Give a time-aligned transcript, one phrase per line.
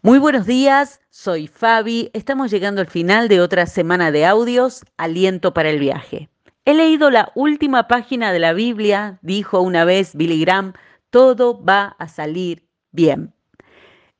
[0.00, 2.10] Muy buenos días, soy Fabi.
[2.12, 6.28] Estamos llegando al final de otra semana de audios, Aliento para el viaje.
[6.64, 10.72] He leído la última página de la Biblia, dijo una vez Billy Graham,
[11.10, 13.32] todo va a salir bien.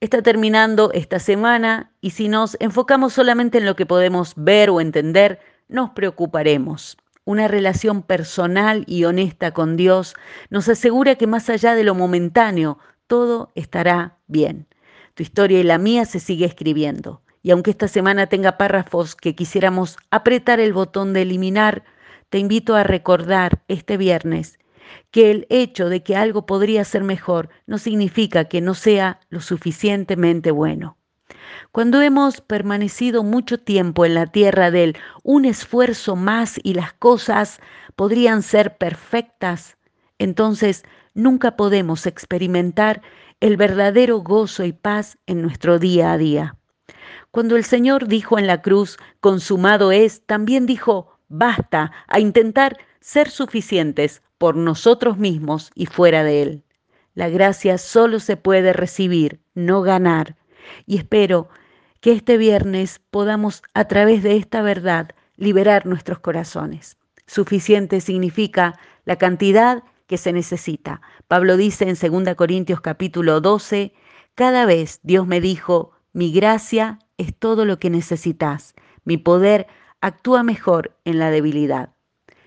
[0.00, 4.80] Está terminando esta semana y si nos enfocamos solamente en lo que podemos ver o
[4.80, 6.98] entender, nos preocuparemos.
[7.24, 10.14] Una relación personal y honesta con Dios
[10.50, 14.66] nos asegura que más allá de lo momentáneo, todo estará bien.
[15.14, 17.22] Tu historia y la mía se sigue escribiendo.
[17.42, 21.84] Y aunque esta semana tenga párrafos que quisiéramos apretar el botón de eliminar,
[22.28, 24.58] te invito a recordar este viernes
[25.10, 29.40] que el hecho de que algo podría ser mejor no significa que no sea lo
[29.40, 30.96] suficientemente bueno.
[31.72, 37.60] Cuando hemos permanecido mucho tiempo en la tierra del un esfuerzo más y las cosas
[37.96, 39.76] podrían ser perfectas,
[40.18, 40.84] entonces
[41.14, 43.02] nunca podemos experimentar
[43.40, 46.56] el verdadero gozo y paz en nuestro día a día.
[47.30, 53.30] Cuando el Señor dijo en la cruz, consumado es, también dijo, basta a intentar ser
[53.30, 56.64] suficientes por nosotros mismos y fuera de Él.
[57.14, 60.36] La gracia solo se puede recibir, no ganar.
[60.86, 61.48] Y espero
[62.00, 66.96] que este viernes podamos, a través de esta verdad, liberar nuestros corazones.
[67.26, 71.00] Suficiente significa la cantidad que se necesita.
[71.28, 73.92] Pablo dice en 2 Corintios capítulo 12,
[74.34, 79.68] cada vez Dios me dijo, mi gracia es todo lo que necesitas, mi poder
[80.00, 81.90] actúa mejor en la debilidad.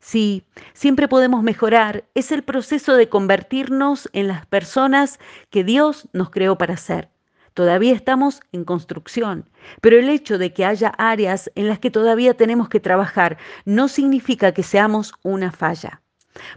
[0.00, 5.18] Sí, siempre podemos mejorar, es el proceso de convertirnos en las personas
[5.48, 7.08] que Dios nos creó para ser.
[7.54, 9.48] Todavía estamos en construcción,
[9.80, 13.88] pero el hecho de que haya áreas en las que todavía tenemos que trabajar no
[13.88, 16.02] significa que seamos una falla.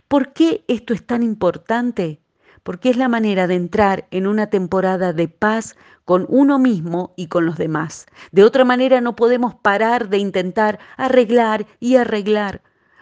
[0.08, 2.22] ¿Por qué esto es tan importante?
[2.64, 7.28] Porque es la manera de entrar en una temporada de paz con uno mismo y
[7.28, 8.06] con los demás.
[8.32, 12.62] De otra manera no podemos parar de intentar arreglar y arreglar,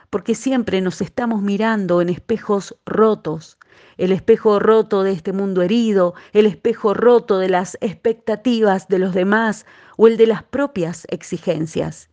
[0.09, 3.57] porque siempre nos estamos mirando en espejos rotos.
[3.97, 9.13] El espejo roto de este mundo herido, el espejo roto de las expectativas de los
[9.13, 9.65] demás
[9.97, 12.09] o el de las propias exigencias.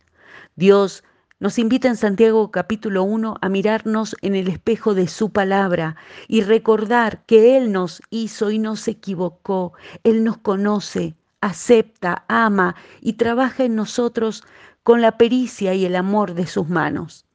[0.55, 1.03] Dios
[1.37, 5.97] nos invita en Santiago capítulo 1 a mirarnos en el espejo de su palabra
[6.29, 9.73] y recordar que Él nos hizo y nos equivocó.
[10.05, 14.45] Él nos conoce, acepta, ama y trabaja en nosotros
[14.83, 17.25] con la pericia y el amor de sus manos.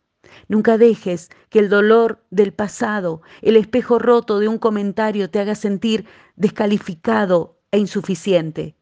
[0.49, 5.55] Nunca dejes que el dolor del pasado, el espejo roto de un comentario te haga
[5.55, 6.07] sentir
[6.37, 8.77] descalificado e insuficiente.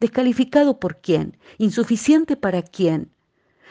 [0.00, 1.36] ¿Descalificado por quién?
[1.58, 3.12] ¿Insuficiente para quién?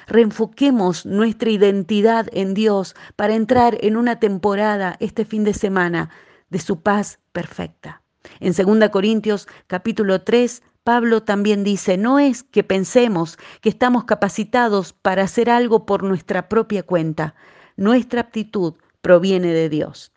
[0.07, 6.09] Reenfoquemos nuestra identidad en Dios para entrar en una temporada este fin de semana
[6.49, 8.01] de su paz perfecta.
[8.39, 14.93] En 2 Corintios capítulo 3, Pablo también dice, no es que pensemos que estamos capacitados
[14.93, 17.35] para hacer algo por nuestra propia cuenta.
[17.77, 20.11] Nuestra aptitud proviene de Dios.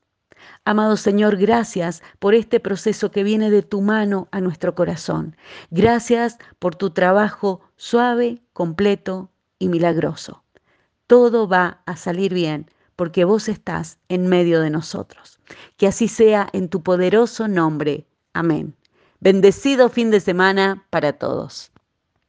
[0.65, 5.37] Amado Señor, gracias por este proceso que viene de tu mano a nuestro corazón.
[5.71, 9.31] Gracias por tu trabajo suave, completo
[9.65, 10.45] y milagroso.
[11.07, 15.41] Todo va a salir bien porque vos estás en medio de nosotros.
[15.79, 18.07] Que así sea en tu poderoso nombre.
[18.35, 18.77] Amén.
[19.21, 21.73] Bendecido fin de semana para todos.